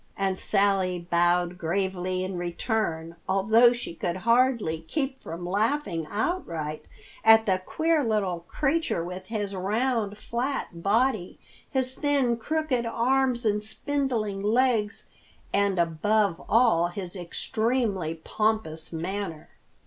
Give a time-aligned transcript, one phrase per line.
[0.17, 6.85] And Sally bowed gravely in return, although she could hardly keep from laughing outright
[7.23, 11.37] at the queer little creature with his round, flat body,
[11.69, 15.05] his thin, crooked arms and spindling legs,
[15.53, 19.49] and above all his extremely pompous manner.